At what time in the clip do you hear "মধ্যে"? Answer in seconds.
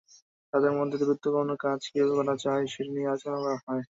0.77-0.97